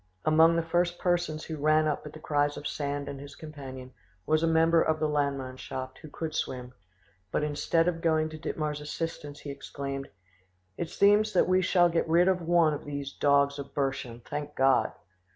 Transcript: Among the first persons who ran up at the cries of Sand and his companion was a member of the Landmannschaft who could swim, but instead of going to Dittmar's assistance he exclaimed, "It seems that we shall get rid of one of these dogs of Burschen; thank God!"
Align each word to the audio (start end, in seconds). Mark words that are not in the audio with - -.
Among 0.25 0.55
the 0.55 0.63
first 0.63 0.97
persons 0.97 1.43
who 1.43 1.57
ran 1.57 1.87
up 1.87 2.07
at 2.07 2.13
the 2.13 2.19
cries 2.19 2.57
of 2.57 2.65
Sand 2.65 3.07
and 3.07 3.19
his 3.19 3.35
companion 3.35 3.93
was 4.25 4.41
a 4.41 4.47
member 4.47 4.81
of 4.81 4.99
the 4.99 5.07
Landmannschaft 5.07 5.99
who 5.99 6.09
could 6.09 6.33
swim, 6.33 6.73
but 7.31 7.43
instead 7.43 7.87
of 7.87 8.01
going 8.01 8.27
to 8.29 8.39
Dittmar's 8.39 8.81
assistance 8.81 9.41
he 9.41 9.51
exclaimed, 9.51 10.07
"It 10.75 10.89
seems 10.89 11.33
that 11.33 11.47
we 11.47 11.61
shall 11.61 11.87
get 11.89 12.09
rid 12.09 12.27
of 12.27 12.41
one 12.41 12.73
of 12.73 12.83
these 12.83 13.13
dogs 13.13 13.59
of 13.59 13.75
Burschen; 13.75 14.21
thank 14.21 14.55
God!" 14.55 14.91